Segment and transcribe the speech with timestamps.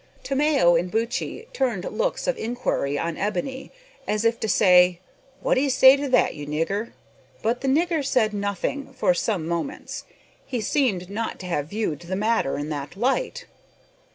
[0.23, 3.71] Tomeo and Buttchee turned looks of inquiry on Ebony
[4.07, 4.99] as if to say,
[5.41, 6.93] "What d'ye say to that, you nigger?"
[7.43, 10.05] But the nigger said nothing for some moments.
[10.43, 13.45] He seemed not to have viewed the matter in that light.